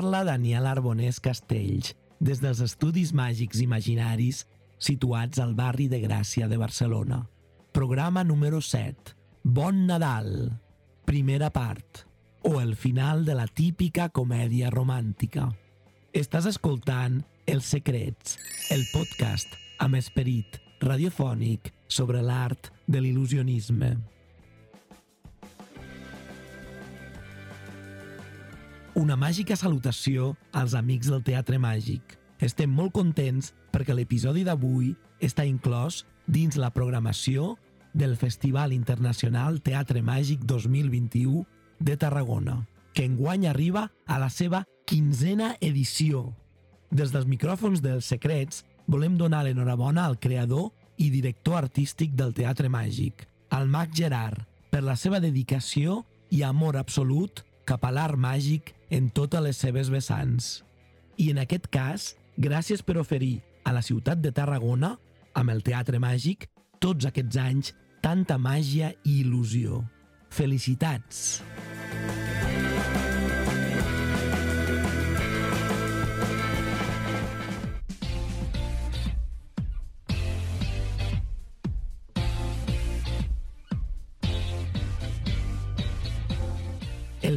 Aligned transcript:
parla 0.00 0.24
Daniel 0.24 0.64
Arbonés 0.64 1.20
Castells, 1.20 1.90
des 2.24 2.38
dels 2.40 2.62
Estudis 2.64 3.10
Màgics 3.12 3.58
Imaginaris 3.60 4.46
situats 4.80 5.36
al 5.44 5.50
barri 5.52 5.90
de 5.92 5.98
Gràcia 6.00 6.46
de 6.48 6.56
Barcelona. 6.56 7.18
Programa 7.76 8.22
número 8.24 8.62
7. 8.64 9.12
Bon 9.44 9.82
Nadal. 9.84 10.56
Primera 11.04 11.50
part. 11.52 12.06
O 12.40 12.62
el 12.62 12.76
final 12.76 13.26
de 13.26 13.34
la 13.36 13.44
típica 13.44 14.08
comèdia 14.08 14.70
romàntica. 14.72 15.50
Estàs 16.16 16.48
escoltant 16.48 17.20
Els 17.44 17.68
Secrets, 17.68 18.38
el 18.72 18.86
podcast 18.94 19.52
amb 19.84 20.00
esperit 20.00 20.62
radiofònic 20.80 21.74
sobre 21.88 22.24
l'art 22.24 22.72
de 22.88 23.04
l'il·lusionisme. 23.04 23.98
Una 29.00 29.14
màgica 29.16 29.56
salutació 29.56 30.34
als 30.52 30.74
amics 30.76 31.08
del 31.08 31.22
Teatre 31.24 31.56
Màgic. 31.56 32.18
Estem 32.44 32.68
molt 32.68 32.92
contents 32.92 33.54
perquè 33.72 33.94
l'episodi 33.96 34.42
d'avui 34.44 34.90
està 35.24 35.46
inclòs 35.48 36.02
dins 36.28 36.58
la 36.60 36.68
programació 36.74 37.54
del 37.96 38.18
Festival 38.20 38.74
Internacional 38.76 39.62
Teatre 39.64 40.04
Màgic 40.04 40.44
2021 40.44 41.46
de 41.80 41.96
Tarragona, 41.96 42.58
que 42.92 43.08
enguany 43.08 43.48
arriba 43.48 43.86
a 44.04 44.20
la 44.20 44.28
seva 44.28 44.66
quinzena 44.84 45.54
edició. 45.64 46.34
Des 46.92 47.08
dels 47.08 47.24
micròfons 47.24 47.80
dels 47.80 48.04
secrets 48.04 48.66
volem 48.84 49.16
donar 49.16 49.46
l'enhorabona 49.46 50.04
al 50.04 50.20
creador 50.20 50.74
i 51.00 51.08
director 51.08 51.62
artístic 51.64 52.12
del 52.20 52.36
Teatre 52.36 52.68
Màgic, 52.68 53.24
al 53.48 53.64
Mag 53.64 53.96
Gerard, 53.96 54.44
per 54.68 54.84
la 54.84 55.00
seva 55.00 55.24
dedicació 55.24 56.02
i 56.28 56.44
amor 56.44 56.76
absolut 56.76 57.46
cap 57.70 57.84
a 57.86 57.92
l'art 57.94 58.18
màgic 58.18 58.72
en 58.90 59.06
totes 59.14 59.42
les 59.44 59.58
seves 59.62 59.90
vessants. 59.94 60.50
I 61.22 61.30
en 61.30 61.38
aquest 61.42 61.68
cas, 61.70 62.14
gràcies 62.34 62.82
per 62.82 62.98
oferir 62.98 63.38
a 63.62 63.74
la 63.76 63.84
ciutat 63.86 64.18
de 64.24 64.32
Tarragona, 64.34 64.96
amb 65.38 65.54
el 65.54 65.62
Teatre 65.62 66.00
Màgic, 66.02 66.48
tots 66.82 67.06
aquests 67.06 67.38
anys, 67.38 67.74
tanta 68.02 68.40
màgia 68.42 68.94
i 69.04 69.20
il·lusió. 69.22 69.84
Felicitats! 70.34 71.38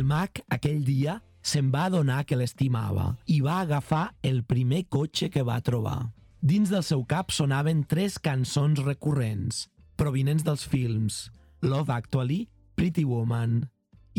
Mag, 0.04 0.42
aquell 0.52 0.82
dia, 0.84 1.22
se'n 1.44 1.70
va 1.72 1.86
adonar 1.88 2.24
que 2.28 2.36
l'estimava 2.36 3.14
i 3.32 3.40
va 3.44 3.62
agafar 3.62 4.10
el 4.24 4.42
primer 4.44 4.84
cotxe 4.92 5.30
que 5.32 5.44
va 5.48 5.62
trobar. 5.64 6.12
Dins 6.44 6.72
del 6.72 6.84
seu 6.84 7.06
cap 7.08 7.32
sonaven 7.32 7.86
tres 7.88 8.18
cançons 8.20 8.82
recurrents, 8.84 9.70
provinents 9.96 10.44
dels 10.44 10.66
films 10.68 11.30
Love 11.64 11.94
Actually, 11.96 12.50
Pretty 12.76 13.06
Woman 13.08 13.62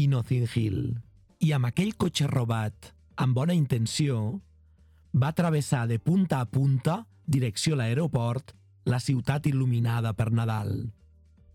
i 0.01 0.09
Nothing 0.09 0.49
Hill. 0.49 0.81
I 1.45 1.53
amb 1.53 1.69
aquell 1.69 1.93
cotxe 2.01 2.31
robat, 2.33 2.95
amb 3.21 3.37
bona 3.37 3.53
intenció, 3.53 4.41
va 5.13 5.35
travessar 5.37 5.85
de 5.87 6.01
punta 6.01 6.41
a 6.41 6.48
punta, 6.48 7.03
direcció 7.27 7.77
a 7.77 7.83
l'aeroport, 7.83 8.57
la 8.89 9.01
ciutat 9.05 9.45
il·luminada 9.53 10.15
per 10.17 10.31
Nadal. 10.33 10.73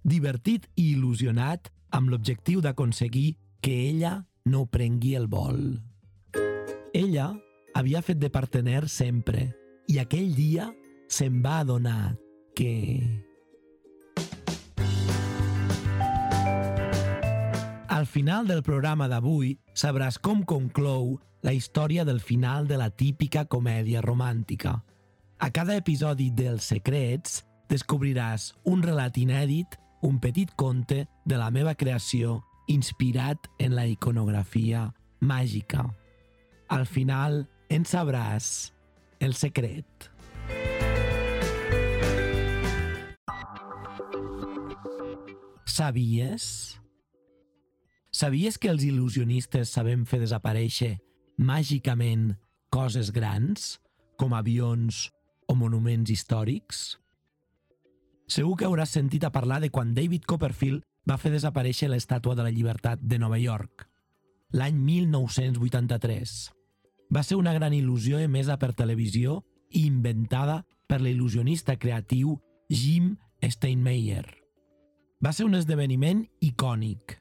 Divertit 0.06 0.70
i 0.78 0.92
il·lusionat 0.94 1.74
amb 1.98 2.14
l'objectiu 2.14 2.62
d'aconseguir 2.62 3.34
que 3.62 3.90
ella 3.90 4.29
no 4.46 4.66
prengui 4.66 5.16
el 5.16 5.28
vol. 5.28 5.80
Ella 6.94 7.32
havia 7.74 8.02
fet 8.02 8.20
de 8.20 8.30
partener 8.30 8.88
sempre 8.90 9.50
i 9.90 10.00
aquell 10.02 10.34
dia 10.36 10.70
se'n 11.10 11.42
va 11.46 11.60
adonar 11.64 12.16
que... 12.56 12.76
Al 17.90 18.06
final 18.06 18.48
del 18.48 18.62
programa 18.64 19.10
d'avui 19.12 19.58
sabràs 19.76 20.20
com 20.24 20.46
conclou 20.48 21.18
la 21.44 21.52
història 21.52 22.06
del 22.08 22.22
final 22.22 22.68
de 22.68 22.78
la 22.80 22.90
típica 22.90 23.46
comèdia 23.46 24.00
romàntica. 24.02 24.78
A 25.40 25.50
cada 25.52 25.76
episodi 25.76 26.30
dels 26.32 26.68
Secrets 26.72 27.44
descobriràs 27.70 28.54
un 28.64 28.84
relat 28.84 29.18
inèdit, 29.18 29.76
un 30.02 30.20
petit 30.20 30.52
conte 30.56 31.08
de 31.26 31.38
la 31.40 31.50
meva 31.52 31.76
creació 31.76 32.40
inspirat 32.70 33.50
en 33.58 33.74
la 33.76 33.88
iconografia 33.90 34.94
màgica. 35.20 35.88
Al 36.70 36.86
final 36.86 37.48
en 37.70 37.86
sabràs 37.86 38.72
el 39.20 39.34
secret. 39.34 40.10
Sabies? 45.66 46.46
Sabies 48.12 48.58
que 48.60 48.70
els 48.70 48.84
il·lusionistes 48.84 49.72
sabem 49.72 50.06
fer 50.06 50.20
desaparèixer 50.22 50.98
màgicament 51.40 52.34
coses 52.74 53.14
grans, 53.16 53.78
com 54.20 54.36
avions 54.36 55.08
o 55.48 55.56
monuments 55.56 56.12
històrics? 56.12 57.00
Segur 58.30 58.58
que 58.60 58.68
hauràs 58.68 58.92
sentit 58.94 59.24
a 59.26 59.32
parlar 59.34 59.62
de 59.64 59.72
quan 59.74 59.96
David 59.96 60.28
Copperfield 60.30 60.84
va 61.08 61.18
fer 61.18 61.32
desaparèixer 61.34 61.90
l'Estàtua 61.90 62.36
de 62.36 62.46
la 62.46 62.54
Llibertat 62.54 63.02
de 63.02 63.20
Nova 63.22 63.40
York, 63.40 63.86
l'any 64.54 64.76
1983. 64.76 66.36
Va 67.14 67.24
ser 67.24 67.38
una 67.38 67.54
gran 67.54 67.74
il·lusió 67.74 68.20
emesa 68.22 68.58
per 68.58 68.74
televisió 68.74 69.44
i 69.70 69.86
inventada 69.86 70.64
per 70.90 71.00
l'il·lusionista 71.02 71.78
creatiu 71.78 72.38
Jim 72.70 73.16
Steinmeier. 73.42 74.26
Va 75.24 75.34
ser 75.36 75.46
un 75.46 75.58
esdeveniment 75.58 76.24
icònic, 76.46 77.20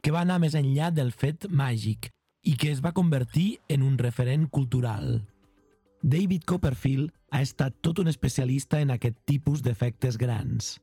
que 0.00 0.12
va 0.12 0.22
anar 0.24 0.40
més 0.42 0.54
enllà 0.54 0.90
del 0.92 1.12
fet 1.12 1.48
màgic 1.48 2.10
i 2.44 2.56
que 2.60 2.70
es 2.70 2.82
va 2.84 2.92
convertir 2.92 3.58
en 3.72 3.82
un 3.82 3.96
referent 3.98 4.46
cultural. 4.52 5.22
David 6.04 6.44
Copperfield 6.44 7.12
ha 7.32 7.40
estat 7.40 7.78
tot 7.80 8.02
un 8.02 8.10
especialista 8.12 8.80
en 8.84 8.92
aquest 8.92 9.16
tipus 9.24 9.62
d'efectes 9.64 10.18
grans. 10.20 10.76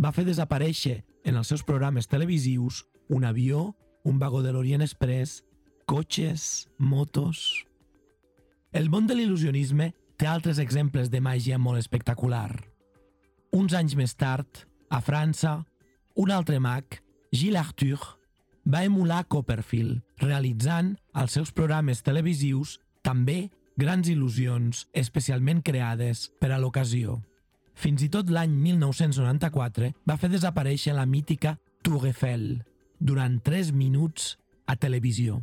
Va 0.00 0.12
fer 0.16 0.24
desaparèixer 0.24 1.02
en 1.28 1.36
els 1.36 1.50
seus 1.52 1.62
programes 1.66 2.08
televisius 2.08 2.84
un 3.12 3.26
avió, 3.28 3.74
un 4.04 4.18
vagó 4.18 4.40
de 4.42 4.52
l'Orient 4.52 4.86
Express, 4.86 5.42
cotxes, 5.86 6.68
motos... 6.78 7.66
El 8.70 8.86
món 8.86 9.08
de 9.10 9.16
l'il·lusionisme 9.18 9.88
té 10.14 10.28
altres 10.30 10.60
exemples 10.62 11.08
de 11.10 11.18
màgia 11.18 11.56
molt 11.58 11.80
espectacular. 11.80 12.52
Uns 13.50 13.74
anys 13.74 13.96
més 13.98 14.14
tard, 14.14 14.60
a 14.94 15.00
França, 15.02 15.56
un 16.14 16.30
altre 16.30 16.60
mag, 16.62 17.00
Gilles 17.34 17.58
Arthur, 17.58 17.98
va 18.62 18.84
emular 18.86 19.24
Copperfield, 19.26 20.04
realitzant 20.22 20.92
als 21.18 21.34
seus 21.34 21.50
programes 21.50 22.04
televisius 22.06 22.76
també 23.02 23.48
grans 23.80 24.06
il·lusions 24.12 24.84
especialment 24.94 25.64
creades 25.66 26.28
per 26.38 26.52
a 26.54 26.62
l'ocasió. 26.62 27.18
Fins 27.74 28.02
i 28.04 28.10
tot 28.12 28.30
l'any 28.30 28.52
1994 28.52 29.92
va 30.08 30.18
fer 30.20 30.30
desaparèixer 30.32 30.94
la 30.96 31.06
mítica 31.06 31.56
Tour 31.82 32.06
Eiffel 32.10 32.62
durant 32.98 33.38
3 33.42 33.72
minuts 33.72 34.36
a 34.68 34.76
televisió. 34.76 35.40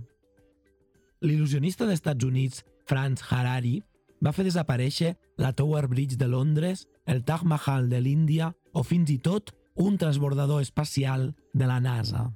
L'il·lusionista 1.25 1.85
dels 1.85 1.97
Estats 1.97 2.25
Units, 2.25 2.63
Franz 2.85 3.23
Harari, 3.31 3.79
va 4.21 4.33
fer 4.33 4.45
desaparèixer 4.45 5.15
la 5.41 5.51
Tower 5.53 5.87
Bridge 5.89 6.17
de 6.17 6.27
Londres, 6.29 6.87
el 7.05 7.23
Taj 7.25 7.43
Mahal 7.43 7.89
de 7.89 8.01
l'Índia 8.01 8.51
o 8.73 8.83
fins 8.83 9.09
i 9.13 9.17
tot 9.17 9.53
un 9.77 9.97
transbordador 9.97 10.61
espacial 10.61 11.33
de 11.53 11.69
la 11.69 11.79
NASA. 11.81 12.27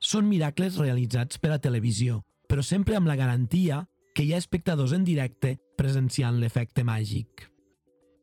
Són 0.00 0.28
miracles 0.28 0.76
realitzats 0.80 1.40
per 1.40 1.54
a 1.54 1.60
televisió, 1.60 2.20
però 2.48 2.62
sempre 2.62 2.96
amb 2.96 3.08
la 3.08 3.16
garantia 3.16 3.84
que 4.14 4.24
hi 4.24 4.34
ha 4.34 4.40
espectadors 4.40 4.92
en 4.92 5.04
directe 5.04 5.56
presenciant 5.76 6.38
l'efecte 6.40 6.84
màgic. 6.84 7.48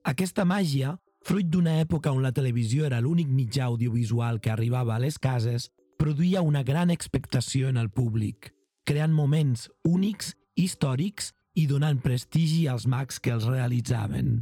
Aquesta 0.04 0.46
màgia 0.46 0.98
Fruit 1.22 1.46
d'una 1.54 1.76
època 1.84 2.10
on 2.10 2.24
la 2.26 2.32
televisió 2.34 2.88
era 2.88 3.00
l'únic 3.02 3.30
mitjà 3.30 3.68
audiovisual 3.70 4.40
que 4.42 4.50
arribava 4.50 4.96
a 4.96 5.02
les 5.04 5.20
cases, 5.22 5.70
produïa 6.02 6.42
una 6.42 6.64
gran 6.66 6.90
expectació 6.90 7.70
en 7.70 7.78
el 7.78 7.92
públic, 7.94 8.50
creant 8.90 9.14
moments 9.14 9.68
únics, 9.86 10.34
històrics 10.58 11.30
i 11.54 11.68
donant 11.70 12.02
prestigi 12.02 12.66
als 12.68 12.88
mags 12.90 13.22
que 13.22 13.36
els 13.36 13.46
realitzaven. 13.46 14.40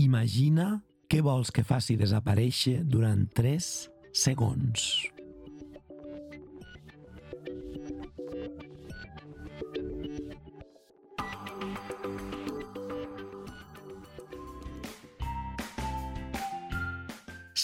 Imagina 0.00 0.78
què 1.12 1.20
vols 1.20 1.52
que 1.52 1.66
faci 1.66 1.98
desaparèixer 2.00 2.80
durant 2.88 3.28
3 3.36 3.68
segons. 4.16 4.88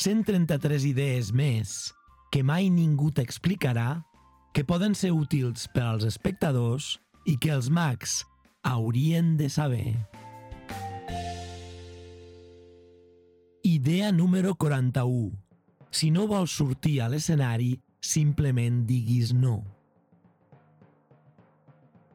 133 0.09 0.87
idees 0.89 1.29
més 1.37 1.93
que 2.33 2.41
mai 2.41 2.71
ningú 2.73 3.11
t'explicarà 3.13 3.99
que 4.57 4.63
poden 4.65 4.95
ser 4.97 5.11
útils 5.13 5.67
per 5.75 5.83
als 5.85 6.07
espectadors 6.09 6.95
i 7.29 7.35
que 7.37 7.51
els 7.53 7.69
mags 7.69 8.23
haurien 8.65 9.35
de 9.37 9.51
saber. 9.53 9.93
Idea 13.69 14.09
número 14.13 14.55
41. 14.57 15.29
Si 15.91 16.09
no 16.09 16.25
vols 16.31 16.55
sortir 16.57 17.03
a 17.05 17.11
l'escenari, 17.13 17.75
simplement 18.01 18.87
diguis 18.89 19.35
no. 19.37 19.59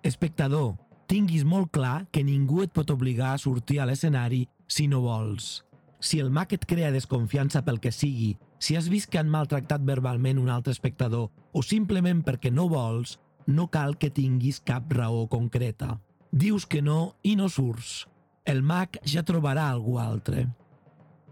Espectador, 0.01 0.73
tinguis 1.05 1.45
molt 1.45 1.69
clar 1.77 2.07
que 2.09 2.25
ningú 2.25 2.63
et 2.65 2.73
pot 2.73 2.89
obligar 2.89 3.35
a 3.35 3.43
sortir 3.45 3.77
a 3.83 3.85
l'escenari 3.85 4.47
si 4.65 4.89
no 4.89 5.03
vols. 5.05 5.59
Si 6.03 6.19
el 6.19 6.33
mag 6.35 6.51
et 6.51 6.65
crea 6.67 6.91
desconfiança 6.91 7.61
pel 7.63 7.77
que 7.79 7.93
sigui, 7.95 8.33
si 8.59 8.75
has 8.75 8.89
vist 8.91 9.07
que 9.07 9.21
han 9.21 9.29
maltractat 9.31 9.85
verbalment 9.87 10.41
un 10.41 10.49
altre 10.51 10.73
espectador 10.75 11.29
o 11.55 11.63
simplement 11.63 12.19
perquè 12.27 12.51
no 12.51 12.65
vols, 12.67 13.15
no 13.47 13.69
cal 13.71 13.95
que 13.95 14.11
tinguis 14.11 14.59
cap 14.59 14.91
raó 14.91 15.29
concreta. 15.31 16.01
Dius 16.31 16.65
que 16.67 16.81
no 16.83 17.15
i 17.23 17.37
no 17.39 17.47
surts. 17.47 18.03
El 18.43 18.59
mag 18.67 18.99
ja 19.07 19.23
trobarà 19.23 19.69
algú 19.69 19.95
altre. 20.01 20.49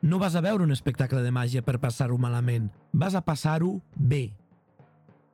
No 0.01 0.23
vas 0.23 0.39
a 0.39 0.45
veure 0.45 0.63
un 0.63 0.71
espectacle 0.71 1.19
de 1.19 1.35
màgia 1.35 1.65
per 1.67 1.81
passar-ho 1.83 2.15
malament, 2.17 2.71
vas 2.93 3.15
a 3.15 3.25
passar-ho 3.27 3.81
bé. 3.95 4.29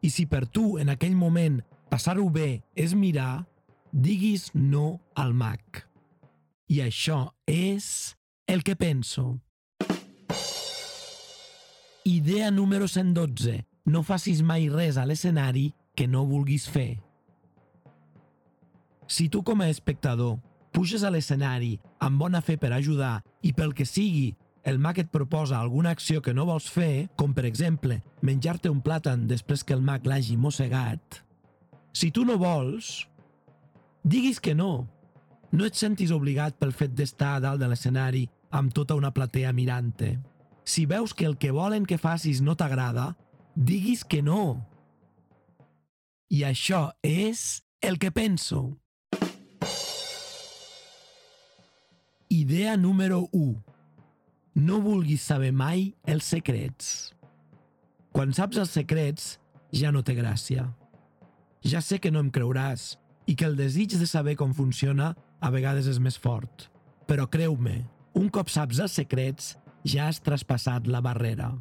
I 0.02 0.10
si 0.10 0.26
per 0.26 0.48
tu, 0.50 0.80
en 0.82 0.90
aquell 0.90 1.16
moment, 1.16 1.62
passar-ho 1.94 2.26
bé 2.34 2.64
és 2.74 2.98
mirar, 2.98 3.46
diguis 3.94 4.50
no 4.58 4.98
al 5.14 5.38
mag. 5.38 5.86
I 6.74 6.82
això 6.90 7.28
és 7.46 8.18
el 8.48 8.64
que 8.64 8.76
penso. 8.76 9.42
Idea 12.04 12.50
número 12.52 12.88
112. 12.88 13.68
No 13.86 14.04
facis 14.04 14.42
mai 14.42 14.70
res 14.72 14.98
a 14.98 15.06
l'escenari 15.06 15.74
que 15.96 16.08
no 16.08 16.26
vulguis 16.28 16.68
fer. 16.72 17.04
Si 19.08 19.28
tu 19.32 19.44
com 19.44 19.62
a 19.64 19.70
espectador 19.72 20.40
puges 20.72 21.04
a 21.04 21.12
l'escenari 21.12 21.78
amb 22.04 22.20
bona 22.20 22.42
fe 22.42 22.58
per 22.60 22.72
ajudar 22.76 23.22
i 23.44 23.54
pel 23.56 23.76
que 23.76 23.88
sigui 23.88 24.36
el 24.68 24.80
mag 24.84 25.00
et 25.00 25.12
proposa 25.12 25.60
alguna 25.60 25.92
acció 25.96 26.22
que 26.22 26.34
no 26.36 26.46
vols 26.48 26.68
fer, 26.68 27.08
com 27.16 27.32
per 27.36 27.46
exemple 27.48 28.02
menjar-te 28.22 28.72
un 28.72 28.82
plàtan 28.84 29.24
després 29.28 29.64
que 29.64 29.76
el 29.76 29.84
mag 29.84 30.04
l'hagi 30.08 30.36
mossegat, 30.36 31.22
si 31.96 32.12
tu 32.12 32.26
no 32.28 32.36
vols, 32.38 33.08
diguis 34.04 34.40
que 34.40 34.54
no. 34.56 34.88
No 35.52 35.64
et 35.66 35.80
sentis 35.80 36.12
obligat 36.12 36.60
pel 36.60 36.76
fet 36.76 36.92
d'estar 36.94 37.38
a 37.38 37.40
dalt 37.42 37.64
de 37.64 37.70
l'escenari 37.72 38.28
amb 38.50 38.74
tota 38.74 38.96
una 38.96 39.12
platea 39.14 39.54
mirant-te. 39.54 40.18
Si 40.68 40.86
veus 40.86 41.14
que 41.14 41.26
el 41.26 41.38
que 41.38 41.52
volen 41.52 41.86
que 41.86 41.98
facis 41.98 42.42
no 42.42 42.56
t'agrada, 42.56 43.16
diguis 43.56 44.04
que 44.04 44.22
no. 44.22 44.68
I 46.30 46.44
això 46.44 46.92
és 47.04 47.64
el 47.82 48.00
que 48.00 48.12
penso. 48.12 48.78
Idea 52.28 52.76
número 52.76 53.30
1 53.32 53.68
no 54.58 54.80
vulguis 54.82 55.22
saber 55.22 55.52
mai 55.54 55.92
els 56.10 56.26
secrets. 56.26 57.14
Quan 58.12 58.34
saps 58.34 58.58
els 58.58 58.72
secrets, 58.74 59.36
ja 59.70 59.92
no 59.94 60.02
té 60.02 60.16
gràcia. 60.18 60.66
Ja 61.62 61.82
sé 61.86 62.00
que 62.02 62.10
no 62.10 62.24
em 62.24 62.32
creuràs 62.34 62.96
i 63.30 63.36
que 63.38 63.46
el 63.46 63.58
desig 63.60 63.94
de 64.00 64.08
saber 64.10 64.34
com 64.40 64.56
funciona 64.58 65.12
a 65.40 65.52
vegades 65.54 65.86
és 65.92 66.00
més 66.02 66.18
fort. 66.18 66.72
Però 67.06 67.28
creu-me, 67.30 67.84
un 68.18 68.30
cop 68.34 68.50
saps 68.50 68.80
els 68.82 68.96
secrets, 68.98 69.54
ja 69.86 70.08
has 70.10 70.20
traspassat 70.26 70.88
la 70.90 71.04
barrera. 71.06 71.52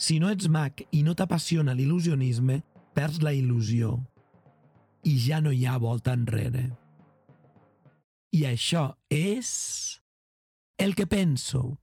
Si 0.00 0.16
no 0.18 0.30
ets 0.32 0.48
mag 0.50 0.80
i 0.96 1.02
no 1.06 1.14
t'apassiona 1.14 1.74
l'il·lusionisme, 1.76 2.62
perds 2.96 3.20
la 3.22 3.34
il·lusió. 3.36 3.98
I 5.04 5.14
ja 5.20 5.42
no 5.44 5.52
hi 5.52 5.66
ha 5.68 5.76
volta 5.78 6.14
enrere. 6.16 6.70
I 8.34 8.46
això 8.48 8.88
és 9.12 10.00
el 10.80 10.96
que 10.96 11.06
penso. 11.06 11.76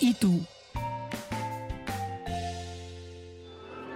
I 0.00 0.14
tu? 0.20 0.38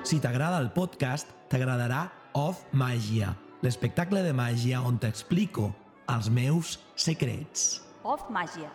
Si 0.05 0.19
t'agrada 0.21 0.59
el 0.61 0.73
podcast, 0.75 1.31
t'agradarà 1.53 2.07
Off 2.37 2.65
Màgia, 2.73 3.35
l'espectacle 3.65 4.25
de 4.25 4.33
màgia 4.37 4.83
on 4.85 4.99
t'explico 5.01 5.71
els 6.09 6.31
meus 6.33 6.79
secrets. 6.97 7.88
Off 8.09 8.31
Màgia, 8.33 8.71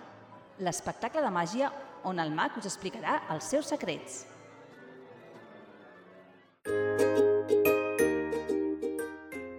l'espectacle 0.61 1.21
de 1.25 1.29
màgia 1.33 1.71
on 2.05 2.19
el 2.21 2.29
mag 2.37 2.53
us 2.59 2.67
explicarà 2.69 3.15
els 3.33 3.47
seus 3.49 3.65
secrets. 3.71 4.19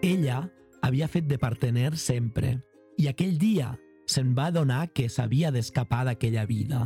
Ella 0.05 0.45
havia 0.87 1.09
fet 1.11 1.27
de 1.27 1.41
partener 1.43 1.97
sempre 1.99 2.55
i 3.03 3.11
aquell 3.11 3.35
dia 3.41 3.73
se'n 4.07 4.31
va 4.39 4.53
adonar 4.53 4.85
que 4.95 5.09
s'havia 5.11 5.51
d'escapar 5.51 6.05
d'aquella 6.07 6.47
vida 6.47 6.85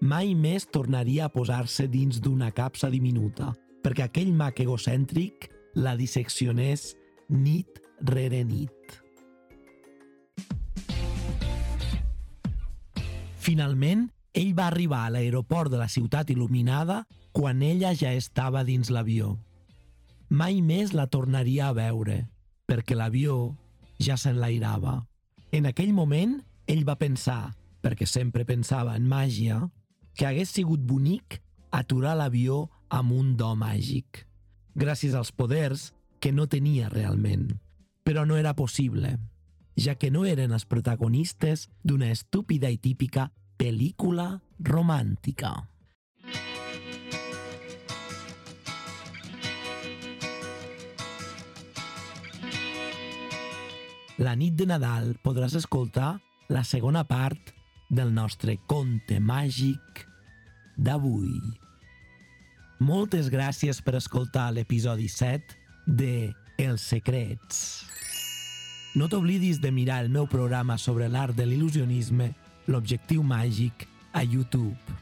mai 0.00 0.34
més 0.34 0.66
tornaria 0.66 1.26
a 1.26 1.32
posar-se 1.32 1.86
dins 1.90 2.18
d'una 2.22 2.50
capsa 2.54 2.90
diminuta, 2.90 3.52
perquè 3.82 4.06
aquell 4.06 4.30
mag 4.34 4.58
egocèntric 4.58 5.52
la 5.78 5.94
disseccionés 5.98 6.94
nit 7.28 7.78
rere 8.10 8.42
nit. 8.42 8.98
Finalment, 13.48 14.10
ell 14.36 14.50
va 14.52 14.66
arribar 14.68 15.06
a 15.06 15.12
l'aeroport 15.14 15.72
de 15.72 15.78
la 15.80 15.88
ciutat 15.88 16.28
il·luminada 16.34 16.98
quan 17.32 17.62
ella 17.64 17.94
ja 17.96 18.10
estava 18.12 18.60
dins 18.60 18.90
l'avió. 18.92 19.38
Mai 20.28 20.58
més 20.60 20.92
la 20.92 21.06
tornaria 21.08 21.70
a 21.70 21.76
veure, 21.78 22.18
perquè 22.68 22.92
l'avió 22.98 23.38
ja 24.04 24.18
s'enlairava. 24.20 24.98
En 25.48 25.64
aquell 25.70 25.94
moment, 25.96 26.34
ell 26.68 26.84
va 26.84 26.98
pensar, 27.00 27.54
perquè 27.80 28.04
sempre 28.04 28.44
pensava 28.44 28.98
en 29.00 29.08
màgia, 29.08 29.62
que 30.12 30.28
hagués 30.28 30.52
sigut 30.52 30.84
bonic 30.84 31.40
aturar 31.72 32.18
l'avió 32.20 32.66
amb 32.92 33.16
un 33.16 33.32
do 33.40 33.54
màgic, 33.56 34.26
gràcies 34.76 35.16
als 35.16 35.32
poders 35.32 35.94
que 36.20 36.36
no 36.36 36.50
tenia 36.52 36.92
realment. 36.92 37.48
Però 38.04 38.28
no 38.28 38.36
era 38.36 38.52
possible, 38.52 39.16
ja 39.78 39.94
que 39.94 40.10
no 40.10 40.24
eren 40.26 40.52
els 40.52 40.66
protagonistes 40.66 41.68
d'una 41.86 42.10
estúpida 42.10 42.70
i 42.70 42.78
típica 42.82 43.28
pel·lícula 43.58 44.40
romàntica. 44.58 45.54
La 54.18 54.34
nit 54.34 54.56
de 54.58 54.66
Nadal 54.66 55.12
podràs 55.22 55.54
escoltar 55.54 56.16
la 56.50 56.64
segona 56.66 57.04
part 57.06 57.52
del 57.88 58.10
nostre 58.10 58.56
conte 58.66 59.20
màgic 59.22 60.02
d'avui. 60.74 61.38
Moltes 62.82 63.30
gràcies 63.30 63.78
per 63.82 63.94
escoltar 63.98 64.50
l'episodi 64.54 65.06
7 65.10 65.54
de 65.86 66.34
Els 66.58 66.82
secrets. 66.82 67.62
No 68.94 69.08
t'oblidis 69.08 69.60
de 69.60 69.70
mirar 69.72 70.00
el 70.04 70.08
meu 70.08 70.26
programa 70.26 70.78
sobre 70.78 71.08
l'art 71.12 71.36
de 71.36 71.44
l'il·lusionisme, 71.46 72.32
l'objectiu 72.68 73.22
màgic, 73.22 73.86
a 74.12 74.22
YouTube. 74.24 74.96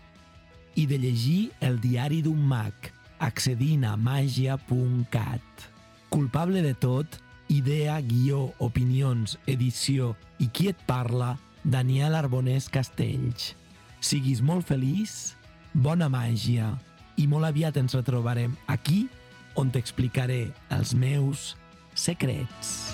I 0.74 0.86
de 0.86 0.98
llegir 0.98 1.52
el 1.60 1.78
diari 1.80 2.20
d'un 2.22 2.40
mag, 2.40 2.90
accedint 3.18 3.86
a 3.86 3.96
magia.cat. 3.96 5.68
Culpable 6.10 6.62
de 6.62 6.74
tot, 6.74 7.18
idea, 7.48 8.00
guió, 8.02 8.52
opinions, 8.58 9.38
edició 9.46 10.14
i 10.42 10.50
qui 10.50 10.68
et 10.72 10.82
parla, 10.86 11.36
Daniel 11.64 12.14
Arbonés 12.14 12.68
Castells. 12.70 13.54
Siguis 14.00 14.42
molt 14.42 14.66
feliç 14.68 15.34
bona 15.74 16.10
màgia 16.12 16.70
i 17.18 17.26
molt 17.26 17.48
aviat 17.48 17.80
ens 17.80 17.96
retrobarem 17.96 18.54
aquí 18.70 19.06
on 19.56 19.72
t'explicaré 19.72 20.46
els 20.76 20.94
meus 20.94 21.54
secrets. 21.96 22.85